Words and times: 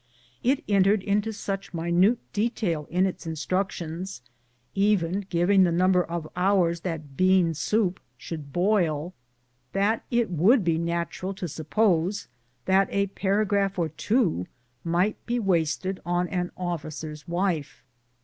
It 0.41 0.63
enters 0.67 1.03
into 1.03 1.31
such 1.31 1.75
minute 1.75 2.17
detail 2.33 2.87
in 2.89 3.05
its 3.05 3.27
instructions, 3.27 4.23
even 4.73 5.27
giving 5.29 5.63
the 5.63 5.71
number 5.71 6.03
of 6.03 6.27
hours 6.35 6.79
that 6.79 7.15
bean 7.15 7.53
soup 7.53 7.99
should 8.17 8.51
boil, 8.51 9.13
that 9.73 10.03
it 10.09 10.31
would 10.31 10.63
be 10.63 10.79
natural 10.79 11.35
to 11.35 11.47
suppose 11.47 12.27
that 12.65 12.87
a 12.89 13.05
paragraph 13.13 13.77
or 13.77 13.89
two 13.89 14.47
might 14.83 15.23
be 15.27 15.37
wasted 15.37 15.99
on 16.03 16.27
an 16.29 16.49
officer's 16.57 17.27
wife 17.27 17.83